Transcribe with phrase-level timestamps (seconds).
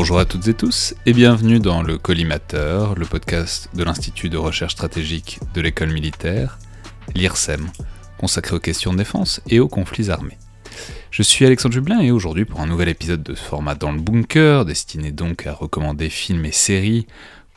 [0.00, 4.38] Bonjour à toutes et tous et bienvenue dans le Collimateur, le podcast de l'Institut de
[4.38, 6.58] recherche stratégique de l'école militaire,
[7.14, 7.68] l'IRSEM,
[8.16, 10.38] consacré aux questions de défense et aux conflits armés.
[11.10, 14.00] Je suis Alexandre Jublin et aujourd'hui pour un nouvel épisode de ce format dans le
[14.00, 17.06] bunker, destiné donc à recommander films et séries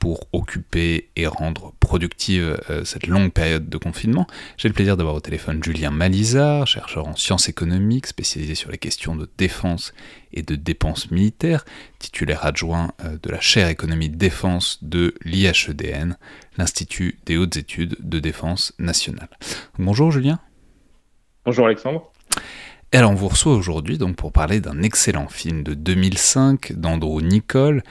[0.04, 5.16] pour occuper et rendre productive euh, cette longue période de confinement, j'ai le plaisir d'avoir
[5.16, 9.94] au téléphone Julien Malizard, chercheur en sciences économiques spécialisé sur les questions de défense
[10.34, 11.64] et de dépenses militaires,
[12.00, 16.18] titulaire adjoint euh, de la chaire économie de défense de l'IHEDN,
[16.58, 19.30] l'Institut des hautes études de défense nationale.
[19.80, 20.42] Bonjour Julien.
[21.46, 22.12] Bonjour Alexandre.
[22.92, 27.22] Et alors on vous reçoit aujourd'hui donc pour parler d'un excellent film de 2005 d'Andrew
[27.22, 27.84] Nicole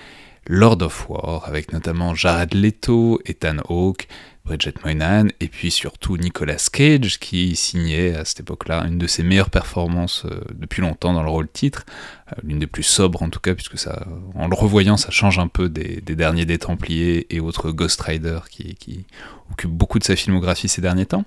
[0.47, 4.09] Lord of War, avec notamment Jared Leto, Ethan Hawke,
[4.45, 9.23] Bridget Moynihan, et puis surtout Nicolas Cage, qui signait à cette époque-là une de ses
[9.23, 11.85] meilleures performances euh, depuis longtemps dans le rôle titre,
[12.33, 14.05] euh, l'une des plus sobres en tout cas, puisque ça,
[14.35, 18.41] en le revoyant, ça change un peu des, derniers des Templiers et autres Ghost Rider
[18.51, 19.07] qui, qui
[19.53, 21.25] occupe beaucoup de sa filmographie ces derniers temps.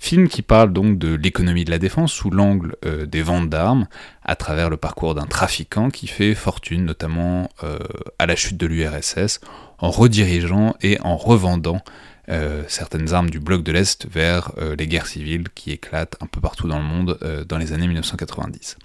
[0.00, 3.86] Film qui parle donc de l'économie de la défense sous l'angle euh, des ventes d'armes,
[4.24, 7.48] à travers le parcours d'un trafiquant qui fait fortune, notamment
[8.18, 9.40] à la chute de l'URSS,
[9.78, 11.80] en redirigeant et en revendant
[12.28, 16.26] euh, certaines armes du bloc de l'Est vers euh, les guerres civiles qui éclatent un
[16.26, 18.78] peu partout dans le monde euh, dans les années 1990.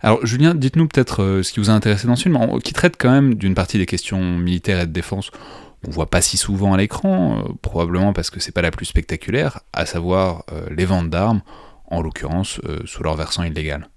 [0.00, 3.10] Alors Julien, dites-nous peut-être ce qui vous a intéressé dans ce film, qui traite quand
[3.10, 6.76] même d'une partie des questions militaires et de défense qu'on voit pas si souvent à
[6.76, 11.40] l'écran, probablement parce que c'est pas la plus spectaculaire, à savoir les ventes d'armes,
[11.86, 13.88] en l'occurrence sous leur versant illégal.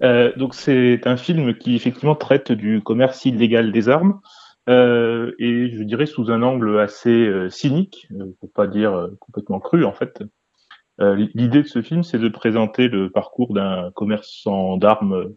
[0.00, 4.20] donc c'est un film qui effectivement traite du commerce illégal des armes,
[4.68, 9.60] euh, et je dirais sous un angle assez euh, cynique, euh, pour pas dire complètement
[9.60, 10.22] cru en fait.
[11.02, 15.32] L'idée de ce film, c'est de présenter le parcours d'un commerçant d'armes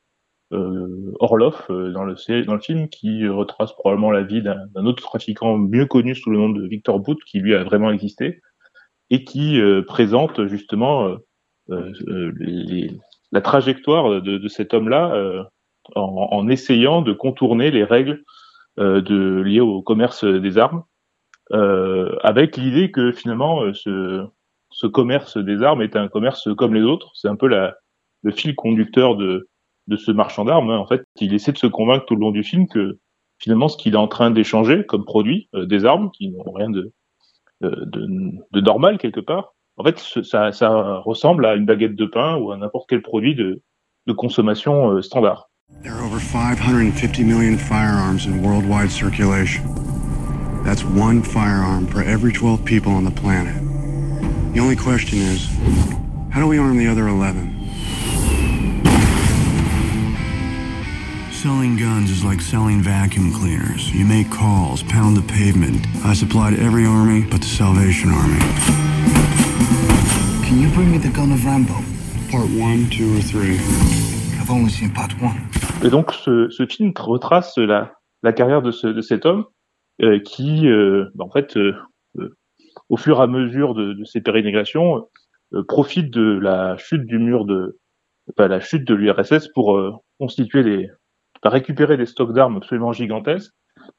[0.52, 6.32] Orloff dans le, film, qui retrace probablement la vie d'un autre trafiquant mieux connu sous
[6.32, 8.42] le nom de Victor Boot, qui lui a vraiment existé,
[9.10, 9.58] et qui
[9.88, 11.16] présente justement
[11.70, 15.48] la trajectoire de, cet homme-là
[15.96, 18.22] en, essayant de contourner les règles
[18.78, 20.84] de lié au commerce des armes,
[21.52, 24.26] euh, avec l'idée que finalement euh, ce,
[24.70, 27.12] ce commerce des armes est un commerce comme les autres.
[27.16, 27.76] C'est un peu la,
[28.22, 29.50] le fil conducteur de,
[29.88, 30.72] de ce marchand d'armes.
[30.72, 30.78] Hein.
[30.78, 32.98] En fait, il essaie de se convaincre tout le long du film que
[33.40, 36.94] finalement ce qu'il est en train d'échanger comme produit, des armes qui n'ont rien de,
[37.62, 37.86] de,
[38.52, 42.52] de, normal quelque part, en fait, ça, ça, ressemble à une baguette de pain ou
[42.52, 43.62] à n'importe quel produit de,
[44.06, 45.50] de consommation standard.
[45.82, 49.64] There are over 550 million firearms in worldwide circulation.
[50.64, 53.56] That's one firearm for every 12 people on the planet.
[54.54, 55.48] The only question is,
[56.32, 57.52] how do we arm the other 11?
[61.32, 63.94] Selling guns is like selling vacuum cleaners.
[63.94, 65.86] You make calls, pound the pavement.
[66.06, 68.40] I supply to every army but the Salvation Army.
[70.48, 71.74] Can you bring me the gun of Rambo?
[72.32, 73.58] Part one, two, or three?
[74.40, 75.53] I've only seen part one.
[75.84, 77.92] Et donc ce, ce film retrace la,
[78.34, 79.46] carrière de, ce, de cet homme
[80.02, 81.76] euh, qui, euh, bah, en fait, euh,
[82.90, 85.08] au fur et à mesure de, ses pérégrinations,
[85.54, 87.78] euh, profite de la chute du mur de,
[88.38, 89.78] la chute de l'URSS pour
[90.20, 90.90] constituer des,
[91.44, 93.52] récupérer des stocks d'armes absolument gigantesques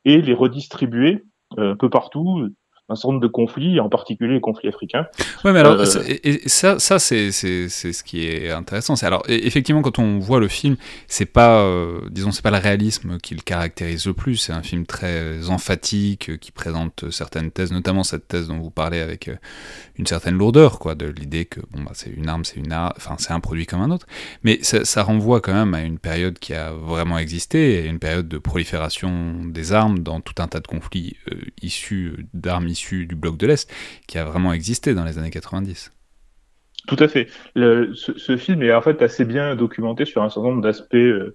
[0.06, 1.22] et les redistribuer
[1.58, 2.48] un peu partout
[2.90, 5.06] un certain nombre de conflits, en particulier les conflits africains.
[5.42, 8.94] Ouais, mais alors, euh, et, ça, ça c'est ce qui est intéressant.
[9.02, 10.76] Alors, effectivement, quand on voit le film,
[11.08, 14.36] c'est pas, euh, disons, c'est pas le réalisme qui le caractérise le plus.
[14.36, 18.70] C'est un film très emphatique, euh, qui présente certaines thèses, notamment cette thèse dont vous
[18.70, 19.30] parlez avec
[19.96, 22.92] une certaine lourdeur, quoi, de l'idée que, bon, bah, c'est une arme, c'est une arme,
[22.98, 24.06] enfin, c'est un produit comme un autre.
[24.42, 28.28] Mais ça, ça, renvoie quand même à une période qui a vraiment existé, une période
[28.28, 31.16] de prolifération des armes dans tout un tas de conflits
[31.62, 33.72] issus d'armes issu du bloc de l'Est,
[34.06, 35.92] qui a vraiment existé dans les années 90.
[36.86, 37.28] Tout à fait.
[37.54, 41.34] ce, film est en fait assez bien documenté sur un certain nombre d'aspects euh,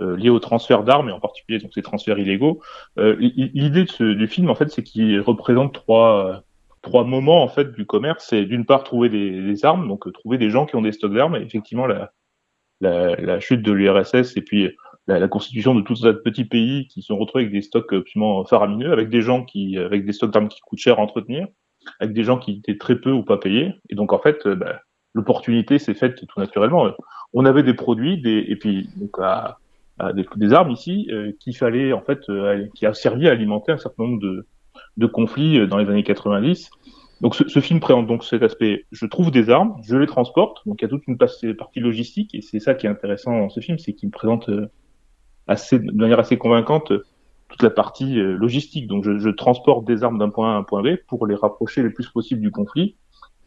[0.00, 2.60] euh, liés au transfert d'armes et en particulier donc ces transferts illégaux.
[2.98, 6.42] Euh, l'idée du film en fait, c'est qu'il représente trois
[6.82, 8.26] trois moments en fait du commerce.
[8.28, 11.36] C'est d'une part trouver des, armes, donc trouver des gens qui ont des stocks d'armes.
[11.36, 12.10] Et effectivement, la,
[12.80, 14.70] la, chute de l'URSS et puis
[15.06, 17.92] la, constitution de tout un tas de petits pays qui sont retrouvés avec des stocks
[17.92, 21.46] absolument faramineux, avec des gens qui, avec des stocks d'armes qui coûtent cher à entretenir,
[21.98, 23.74] avec des gens qui étaient très peu ou pas payés.
[23.88, 24.80] Et donc en fait, euh, bah,
[25.14, 26.90] l'opportunité s'est faite tout naturellement.
[27.32, 29.58] On avait des produits, des, et puis donc à,
[30.14, 33.78] des, armes ici euh, qu'il fallait en fait, euh, qui a servi à alimenter un
[33.78, 34.46] certain nombre de,
[34.96, 36.70] de conflits dans les années 90.
[37.20, 40.66] Donc ce, ce, film présente donc cet aspect, je trouve des armes, je les transporte,
[40.66, 43.50] donc il y a toute une partie logistique, et c'est ça qui est intéressant dans
[43.50, 44.48] ce film, c'est qu'il présente
[45.50, 46.92] assez, de manière assez convaincante
[47.48, 48.86] toute la partie logistique.
[48.86, 51.82] Donc je, transporte des armes d'un point A à un point B pour les rapprocher
[51.82, 52.96] le plus possible du conflit.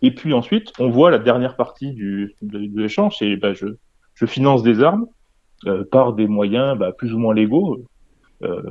[0.01, 3.67] Et puis ensuite, on voit la dernière partie du, de, l'échange, c'est bah, je,
[4.15, 5.07] je finance des armes
[5.65, 7.85] euh, par des moyens bah, plus ou moins légaux.
[8.43, 8.61] Euh,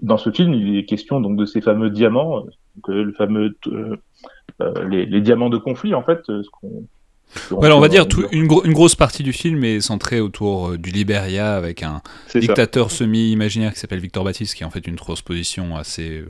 [0.00, 2.46] dans ce film, il est question donc de ces fameux diamants,
[2.88, 3.54] euh, le fameux
[4.88, 6.48] les, les, diamants de conflit en fait, ce
[7.50, 10.76] voilà, on va dire tout, une, gro une, grosse partie du film est centrée autour
[10.76, 12.02] du Liberia avec un
[12.34, 16.24] dictateur semi-imaginaire qui s'appelle Victor Baptiste, qui est en fait une transposition assez,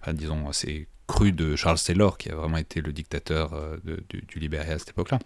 [0.00, 3.52] enfin, disons, assez crue de Charles Taylor, qui a vraiment été le dictateur
[3.84, 5.18] de, du, du Liberia à cette époque-là.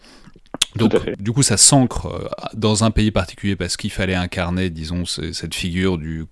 [0.76, 5.04] Donc, du coup, ça s'ancre euh, dans un pays particulier parce qu'il fallait incarner, disons,
[5.06, 6.26] cette figure du,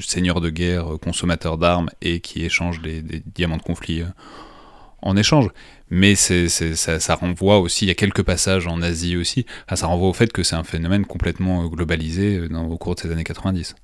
[0.00, 4.06] seigneur de guerre, euh, consommateur d'armes et qui échange des, diamants de conflit euh,
[5.02, 5.48] en échange.
[5.90, 9.86] Mais c'est, ça, ça, renvoie aussi, il y a quelques passages en Asie aussi, ça
[9.86, 13.24] renvoie au fait que c'est un phénomène complètement globalisé dans, au cours de ces années
[13.24, 13.74] 90.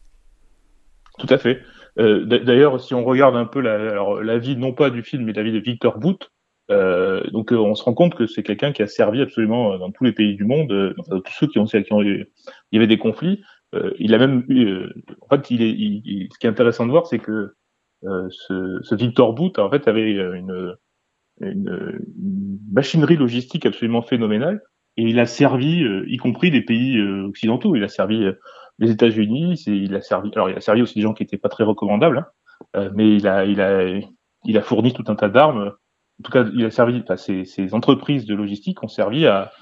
[1.18, 1.60] Tout à fait.
[1.96, 5.52] d'ailleurs, si on regarde un peu la, vie, non pas du film, mais la vie
[5.52, 6.30] de Victor Booth,
[6.70, 9.78] euh, donc euh, on se rend compte que c'est quelqu'un qui a servi absolument euh,
[9.78, 12.30] dans tous les pays du monde, euh, tous ceux qui ont, qui ont eu,
[12.72, 13.42] il y avait des conflits.
[13.98, 14.86] il a même eu,
[15.20, 17.54] en fait, il est, ce qui est intéressant de voir, c'est que
[18.02, 20.74] ce, ce, Victor Boot en fait avait une,
[21.40, 22.00] une,
[22.70, 24.62] machinerie logistique absolument phénoménale
[24.96, 27.76] et il a servi, y compris des pays occidentaux.
[27.76, 28.26] Il a servi
[28.78, 31.48] les États-Unis, il a servi, alors il a servi aussi des gens qui étaient pas
[31.48, 32.26] très recommandables,
[32.74, 33.84] hein, mais il a, il a,
[34.44, 35.72] il a fourni tout un tas d'armes
[36.20, 39.52] en tout cas, il a servi, enfin, ces, entreprises de logistique ont servi à,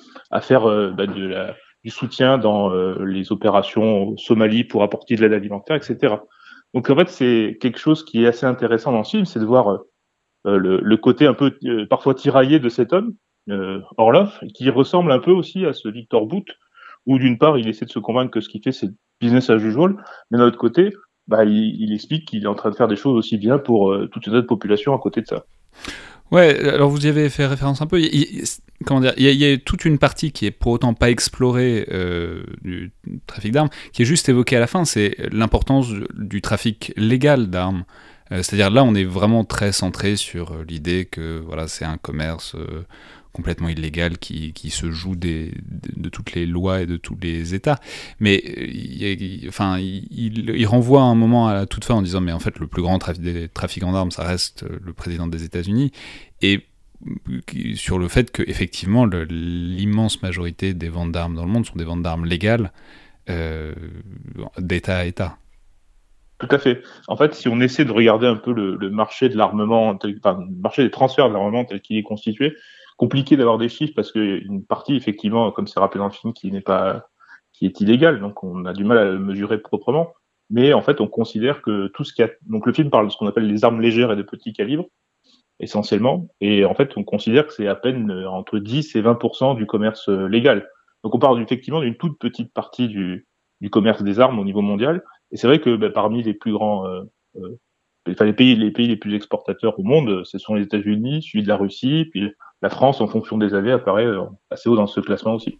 [0.40, 5.34] faire euh, bah, du soutien dans euh, les opérations au Somalie pour apporter de l'aide
[5.34, 6.16] alimentaire, etc.
[6.72, 9.44] Donc en fait, c'est quelque chose qui est assez intéressant dans ce film, c'est de
[9.44, 9.78] voir euh,
[10.46, 11.52] le, le, côté un peu
[11.90, 13.14] parfois tiraillé de cet homme,
[13.96, 16.46] Orloff, qui ressemble un peu aussi à ce Victor Boot,
[17.06, 18.90] où d'une part, il essaie de se convaincre que ce qu'il fait, c'est
[19.20, 19.96] business as usual,
[20.30, 20.92] mais d'un autre côté,
[21.26, 24.26] bah, il, explique qu'il est en train de faire des choses aussi bien pour toute
[24.26, 25.44] une autre population à côté de ça.
[26.32, 28.00] Ouais, alors vous y avez fait référence un peu.
[28.00, 28.44] Il,
[28.84, 32.42] comment dire il y, a, toute une partie qui est pour autant pas explorée euh,
[32.62, 32.92] du
[33.26, 34.84] trafic d'armes, qui est juste évoquée à la fin.
[34.84, 37.84] C'est l'importance du, trafic légal d'armes.
[38.32, 41.96] Euh, c'est-à-dire là, on est vraiment très centré sur euh, l'idée que voilà, c'est un
[41.96, 42.56] commerce
[43.32, 47.78] complètement illégal qui, se joue des, de, toutes les lois et de tous les États.
[48.18, 52.38] Mais il, enfin, il, renvoie un moment à la toute fin en disant mais en
[52.38, 55.92] fait le plus grand trafic, trafiquant d'armes ça reste le président des États-Unis
[56.40, 56.66] et
[57.74, 61.84] sur le fait que effectivement l'immense majorité des ventes d'armes dans le monde sont des
[61.84, 62.72] ventes d'armes légales
[63.28, 63.74] euh,
[64.58, 65.38] d'État à État.
[66.38, 66.82] Tout à fait.
[67.08, 70.60] En fait, si on essaie de regarder un peu le, marché de l'armement, enfin, le
[70.60, 72.56] marché des transferts d'armement tel qu'il est constitué,
[72.96, 76.50] compliqué d'avoir des chiffres parce qu'une partie, effectivement, comme c'est rappelé dans le film, qui
[76.52, 77.08] n'est pas,
[77.52, 80.12] qui est illégale, donc on a du mal à le mesurer proprement.
[80.50, 83.12] Mais en fait, on considère que tout ce qui a, donc le film parle de
[83.12, 84.86] ce qu'on appelle les armes légères et de petits calibres,
[85.60, 86.28] essentiellement.
[86.40, 89.66] Et en fait, on considère que c'est à peine euh, entre 10 et 20% du
[89.66, 90.68] commerce euh, légal.
[91.02, 93.26] Donc on parle effectivement d'une toute petite partie du,
[93.70, 95.02] commerce des armes au niveau mondial.
[95.32, 97.02] Et c'est vrai que bah, parmi les plus grands, euh,
[97.36, 97.58] euh,
[98.08, 101.42] enfin, les pays, les pays les plus exportateurs au monde, ce sont les États-Unis, celui
[101.42, 102.30] de la Russie, puis
[102.62, 105.58] la France, en fonction des années, apparaît euh, assez haut dans ce classement aussi.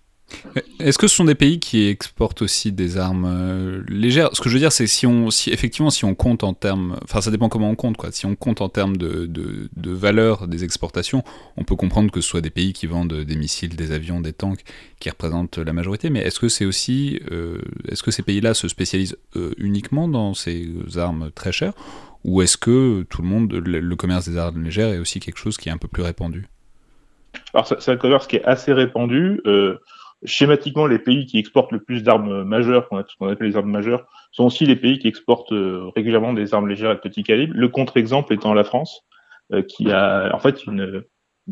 [0.81, 4.31] Est-ce que ce sont des pays qui exportent aussi des armes euh, légères?
[4.33, 6.99] Ce que je veux dire, c'est si on, si effectivement, si on compte en termes,
[7.05, 8.11] enfin, ça dépend comment on compte, quoi.
[8.13, 11.23] Si on compte en termes de, de, de, valeur des exportations,
[11.57, 14.33] on peut comprendre que ce soit des pays qui vendent des missiles, des avions, des
[14.33, 14.65] tanks,
[14.99, 16.11] qui représentent la majorité.
[16.11, 19.17] Mais est-ce que c'est aussi, euh, est-ce que ces pays-là se spécialisent
[19.59, 21.75] uniquement dans ces armes très chères,
[22.25, 25.57] ou est-ce que tout le monde, le, commerce des armes légères est aussi quelque chose
[25.57, 26.49] qui est un peu plus répandu?
[27.55, 29.41] Alors, c'est un commerce qui est assez répandu.
[29.47, 29.79] Euh,
[30.25, 34.45] schématiquement, les pays qui exportent le plus d'armes majeures, qu'on appelle les armes majeures, sont
[34.45, 37.55] aussi les pays qui exportent euh, régulièrement des armes légères et petit calibre.
[37.57, 39.03] Le contre-exemple étant la France,
[39.53, 41.03] euh, qui a en fait une,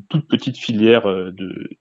[0.09, 1.33] toute petite filière euh,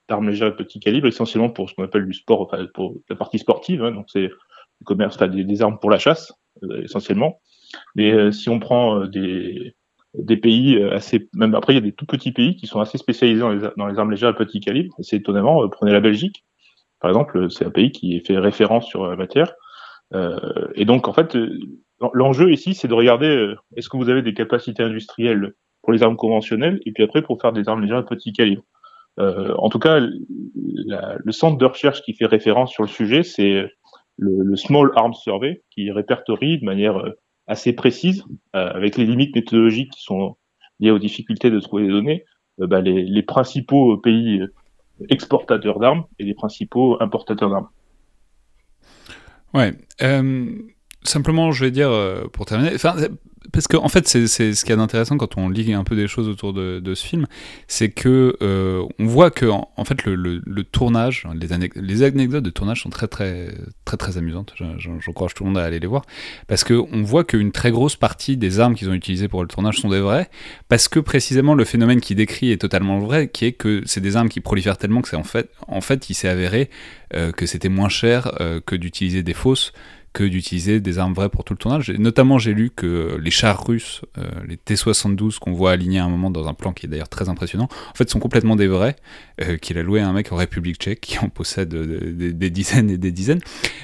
[0.10, 3.16] d'armes légères et petit calibre, essentiellement pour ce qu'on appelle du sport, enfin pour la
[3.16, 3.84] partie sportive.
[3.84, 6.34] Hein, donc c'est du commerce, enfin des, armes pour la chasse
[6.84, 7.40] essentiellement.
[7.96, 12.32] Mais si on prend des pays assez, même après il y a des tout petits
[12.32, 14.94] pays qui sont assez spécialisés dans les, dans les armes légères à petit calibre.
[15.00, 16.46] C'est étonnamment, prenez la Belgique,
[17.04, 19.54] par exemple, c'est un pays qui fait référence sur la matière.
[20.14, 20.40] Euh,
[20.74, 21.38] et donc en fait,
[22.14, 26.16] l'enjeu ici, c'est de regarder est-ce que vous avez des capacités industrielles pour les armes
[26.16, 28.64] conventionnelles et puis après pour faire des armes légères à petit calibre.
[29.20, 33.66] Euh, en tout cas, le centre de recherche qui fait référence sur le sujet, c'est
[34.18, 37.04] le, Small Arms Survey, qui répertorie de manière
[37.48, 38.24] assez précise,
[38.56, 40.38] euh, avec les limites méthodologiques qui sont
[40.80, 42.24] liées aux difficultés de trouver des données,
[42.62, 44.42] euh, bah, les, les, principaux pays
[45.10, 47.70] exportateurs d'armes et les principaux importateurs d'armes.
[49.54, 49.74] Ouais.
[50.02, 50.64] Euh,
[51.04, 52.78] Simplement, je vais dire, euh, pour terminer,
[53.54, 56.08] parce qu'en en fait, c'est ce qui est intéressant quand on lit un peu des
[56.08, 57.28] choses autour de, ce film,
[57.68, 62.90] c'est que euh, on voit que en, fait le, tournage, les, anecdotes de tournage sont
[62.90, 63.54] très très
[63.86, 64.56] très très amusantes.
[64.78, 66.04] J'encourage tout le monde à aller les voir
[66.48, 69.48] parce que on voit qu'une très grosse partie des armes qu'ils ont utilisées pour le
[69.48, 70.30] tournage sont des vraies,
[70.68, 74.16] parce que précisément le phénomène qui décrit est totalement vrai, qui est que c'est des
[74.16, 76.72] armes qui prolifèrent tellement que c'est en fait en fait il s'est avéré
[77.14, 79.74] euh, que c'était moins cher euh, que d'utiliser des fausses
[80.14, 81.90] que d'utiliser des armes vraies pour tout le tournage.
[81.90, 86.10] Notamment, j'ai lu que les chars russes, euh, les T-72 qu'on voit alignés à un
[86.10, 88.96] moment dans un plan qui est d'ailleurs très impressionnant, en fait, sont complètement des vrais,
[89.42, 92.50] euh, qu'il a loué à un mec en République tchèque qui en possède euh, des,
[92.52, 93.42] dizaines et des dizaines.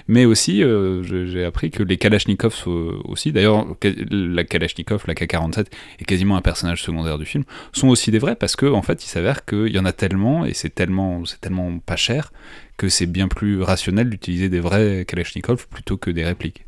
[0.08, 0.64] Mais aussi,
[1.04, 2.68] j'ai appris que les Kalachnikovs
[3.06, 3.66] aussi, d'ailleurs,
[4.12, 5.66] la Kalachnikov, la K-47,
[6.00, 7.44] est quasiment un personnage secondaire du film,
[7.74, 10.46] sont aussi des vrais parce que, en fait, il s'avère qu'il y en a tellement
[10.46, 12.32] et c'est tellement, tellement pas cher
[12.80, 16.66] que c'est bien plus rationnel d'utiliser des vrais Kalachnikov plutôt que des répliques.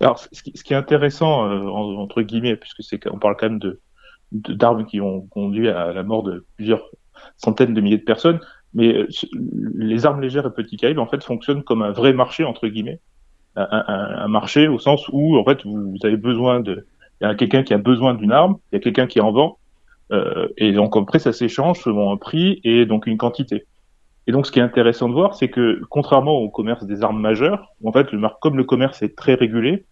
[0.00, 3.80] Alors, ce qui, est intéressant, euh, entre guillemets, puisque c'est qu'on parle quand même de
[4.32, 6.88] d'armes qui ont conduit à la mort de plusieurs
[7.36, 8.40] centaines de milliers de personnes,
[8.72, 9.06] mais euh,
[9.74, 12.98] les armes légères et petits calibres en fait fonctionnent comme un vrai marché entre guillemets,
[13.56, 16.86] un, marché au sens où en fait vous, vous avez besoin de,
[17.20, 19.32] il y a quelqu'un qui a besoin d'une arme, il y a quelqu'un qui en
[19.32, 19.58] vend,
[20.12, 23.66] euh, et donc après ça s'échange selon un prix et donc une quantité.
[24.26, 27.20] Et donc, ce qui est intéressant de voir, c'est que contrairement au commerce des armes
[27.20, 28.08] majeures, en fait,
[28.40, 29.84] comme le commerce est très régulé,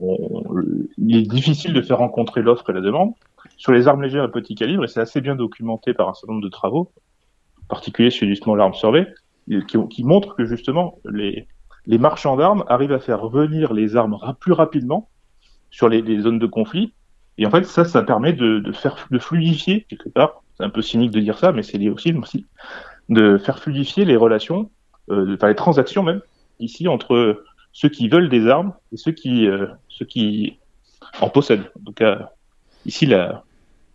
[0.00, 3.12] il est difficile de faire rencontrer l'offre et la demande.
[3.56, 6.34] Sur les armes légères et petits calibres, et c'est assez bien documenté par un certain
[6.34, 6.92] nombre de travaux,
[7.62, 9.06] en particulier du Small Arms Survey,
[9.66, 11.46] qui, qui montre que justement les,
[11.86, 15.08] marchands d'armes arrivent à faire venir les armes plus rapidement
[15.70, 16.92] sur les, zones de conflit.
[17.36, 20.42] Et en fait, ça, ça permet de, de faire de fluidifier quelque part.
[20.56, 22.46] C'est un peu cynique de dire ça, mais c'est lié aussi, aussi
[23.08, 24.70] de faire fluidifier les relations,
[25.10, 26.20] euh, enfin les transactions même,
[26.60, 30.58] ici entre ceux qui veulent des armes et ceux qui, euh, ceux qui
[31.20, 31.70] en possèdent.
[31.80, 32.16] Donc euh,
[32.86, 33.44] ici, la,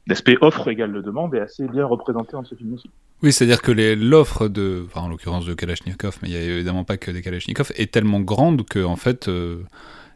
[0.08, 2.89] l'aspect offre égale demande est assez bien représenté dans ce film aussi.
[3.22, 6.84] Oui, c'est-à-dire que l'offre de, enfin en l'occurrence de Kalachnikov, mais il n'y a évidemment
[6.84, 9.63] pas que des Kalachnikov, est tellement grande que en fait, euh,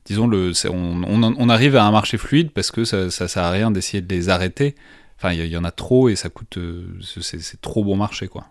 [0.06, 3.72] disons le, on, arrive à un marché fluide parce que ça, ça sert à rien
[3.72, 4.76] d'essayer de les arrêter.
[5.18, 8.28] Enfin, il y, y, en a trop et ça coûte, euh, c'est trop bon marché
[8.28, 8.46] quoi.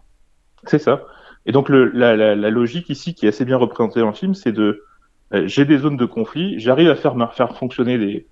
[0.65, 1.03] C'est ça.
[1.47, 4.53] Et donc le, la, logique ici, qui est assez bien représentée dans le film, c'est
[4.53, 4.83] de
[5.33, 8.27] euh, j'ai des zones de conflit, j'arrive à faire fonctionner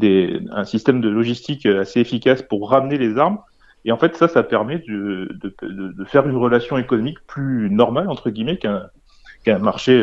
[0.00, 3.38] un système de logistique assez efficace pour ramener les armes.
[3.86, 5.28] Et en fait, ça, ça permet de,
[6.06, 10.02] faire une relation économique plus normale entre guillemets qu'un marché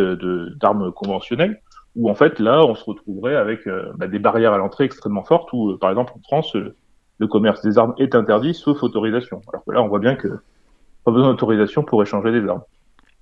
[0.60, 1.60] d'armes conventionnelles,
[1.96, 5.24] où en fait là, on se retrouverait avec euh, bah, des barrières à l'entrée extrêmement
[5.24, 9.42] fortes, où euh, par exemple en France, le commerce des armes est interdit sauf autorisation.
[9.50, 10.28] Alors que là, on voit bien que
[11.04, 12.64] pas besoin d'autorisation pour échanger des armes.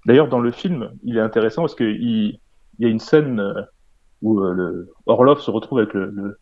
[0.05, 2.39] D'ailleurs, dans le film, il est intéressant parce qu'il il
[2.79, 3.61] y a une scène euh,
[4.21, 6.37] où euh, le Orlov se retrouve avec le,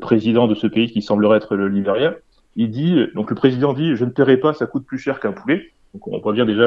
[0.00, 2.14] président de ce pays qui semblerait être le Libéria.
[2.56, 5.32] Il dit, donc le président dit, je ne paierai pas, ça coûte plus cher qu'un
[5.32, 5.72] poulet.
[5.94, 6.66] Donc on voit bien déjà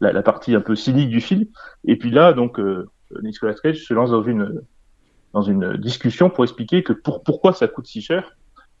[0.00, 1.46] la, partie un peu cynique du film.
[1.86, 2.88] Et puis là, donc euh,
[3.22, 8.02] Nicolas Cage se lance dans une discussion pour expliquer que pour pourquoi ça coûte si
[8.02, 8.36] cher.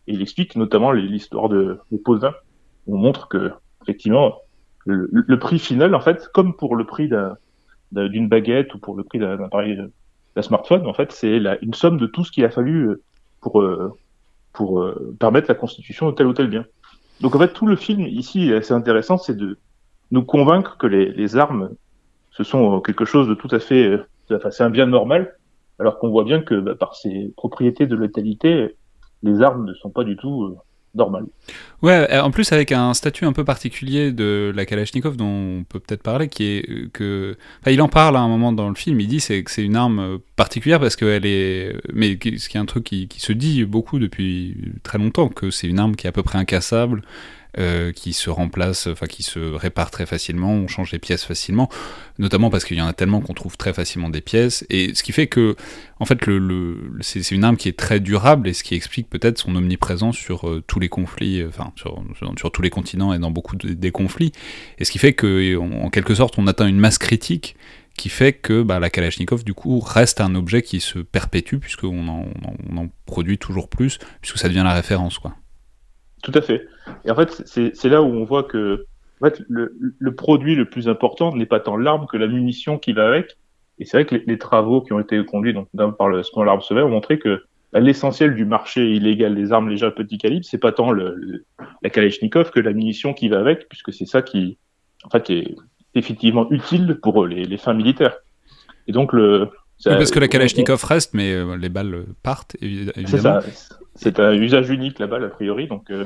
[0.06, 2.28] Et il explique notamment l'histoire de, de.
[2.88, 3.52] On montre que
[3.82, 4.34] effectivement,
[4.84, 7.10] le, prix final, en fait, comme pour le prix
[7.92, 9.78] d'une baguette ou pour le prix d'un appareil
[10.34, 13.02] d'un smartphone, en fait, c'est une somme de tout ce qu'il a fallu euh,
[13.40, 13.92] pour, euh,
[14.60, 16.64] euh, permettre la constitution de tel ou tel bien.
[17.20, 19.58] Donc en fait, tout le film ici est assez intéressant, c'est de
[20.10, 21.70] nous convaincre que les, armes,
[22.32, 23.98] ce sont quelque chose de tout à fait,
[24.30, 25.36] enfin, c'est un bien normal,
[25.78, 28.76] alors qu'on voit bien que bah, par ses propriétés de létalité,
[29.22, 30.56] les armes ne sont pas du tout
[30.94, 31.24] normal.
[31.82, 35.26] Ouais, en plus avec un statut un peu particulier de la Kalachnikov dont
[35.60, 38.52] on peut peut-être parler, qui est euh, que, enfin, il en parle à un moment
[38.52, 39.00] dans le film.
[39.00, 42.56] Il dit c'est que c'est une arme euh, particulière parce qu'elle est, mais ce qui
[42.56, 45.96] est un truc qui, qui, se dit beaucoup depuis très longtemps, que c'est une arme
[45.96, 47.02] qui est à peu près incassable,
[47.58, 51.68] euh, qui se remplace, enfin qui se répare très facilement, on change les pièces facilement,
[52.18, 55.02] notamment parce qu'il y en a tellement qu'on trouve très facilement des pièces, et ce
[55.02, 55.54] qui fait que,
[56.00, 56.18] en fait,
[57.00, 60.48] c'est une arme qui est très durable, et ce qui explique peut-être son omniprésence sur
[60.48, 63.90] euh, tous les conflits, euh, enfin sur, tous les continents et dans beaucoup de, des
[63.90, 64.32] conflits,
[64.78, 67.56] et ce qui fait que, en quelque sorte, on atteint une masse critique
[67.98, 72.08] qui fait que bah, la Kalachnikov du coup reste un objet qui se perpétue puisqu'on
[72.08, 72.24] en,
[72.70, 75.34] on en produit toujours plus puisque ça devient la référence quoi.
[76.22, 76.66] Tout à fait.
[77.04, 78.86] Et en fait, c'est là où on voit que
[79.20, 82.78] en fait, le, le produit le plus important n'est pas tant l'arme que la munition
[82.78, 83.36] qui va avec.
[83.78, 86.48] Et c'est vrai que les, les, travaux qui ont été conduits donc, par le Small
[86.48, 90.58] Arms Survey ont montré que l'essentiel du marché illégal des armes légères petit calibre, c'est
[90.58, 91.44] pas tant le, le,
[91.82, 94.58] la Kalachnikov que la munition qui va avec, puisque c'est ça qui,
[95.04, 95.54] en fait, est
[95.94, 98.16] effectivement utile pour les, les fins militaires.
[98.88, 99.48] Et donc, le,
[99.84, 103.06] parce que la Kalachnikov reste, mais euh, les balles partent, évidemment.
[103.06, 103.40] C'est ça.
[103.94, 105.68] C'est un usage unique, la balle, a priori.
[105.68, 106.04] Donc, euh,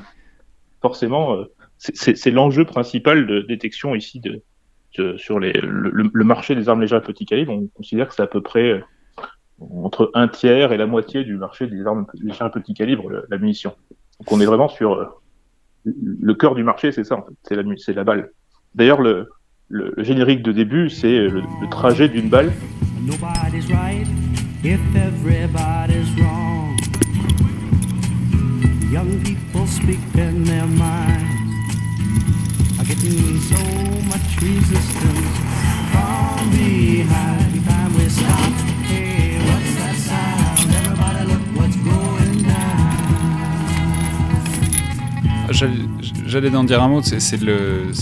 [0.82, 1.44] forcément, euh,
[1.78, 4.42] c'est l'enjeu principal de détection ici de,
[5.18, 7.52] sur le, marché des armes légères à petit calibre.
[7.52, 8.82] On considère que c'est à peu près
[9.60, 13.38] entre un tiers et la moitié du marché des armes légères à petit calibre, la
[13.38, 13.74] munition.
[14.20, 15.22] Donc, on est vraiment sur
[15.84, 17.34] le cœur du marché, c'est ça, en fait.
[17.44, 18.30] C'est la, la balle.
[18.74, 19.28] D'ailleurs, le,
[19.68, 22.52] le, générique de début, c'est le, trajet d'une balle.
[46.26, 47.92] J'allais en dire un mot, c'est le,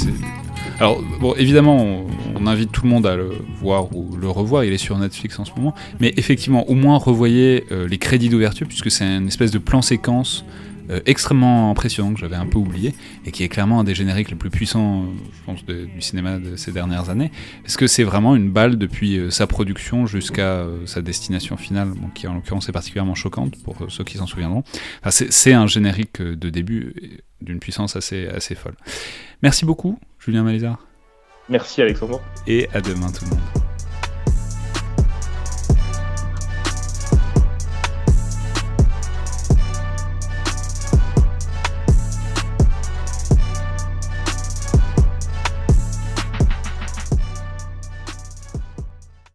[0.80, 4.72] alors, bon, évidemment, on, invite tout le monde à le voir ou le revoir, il
[4.74, 8.66] est sur Netflix en ce moment, mais effectivement, au moins revoyez euh, les crédits d'ouverture,
[8.66, 10.44] puisque c'est une espèce de plan séquence
[10.90, 12.94] euh, extrêmement impressionnant que j'avais un peu oublié,
[13.26, 16.56] et qui est clairement un des génériques les plus puissants, je pense, du cinéma de
[16.56, 17.30] ces dernières années,
[17.62, 22.26] parce que c'est vraiment une balle depuis euh, sa production jusqu'à sa destination finale, qui
[22.26, 24.64] en l'occurrence est particulièrement choquante pour ceux qui s'en souviendront.
[25.02, 26.94] Enfin, c'est un générique de début
[27.40, 28.74] d'une puissance assez, assez folle.
[29.42, 30.78] Merci beaucoup, Julien Malizard.
[31.48, 32.20] Merci Alexandre.
[32.46, 33.63] Et à demain tout le monde.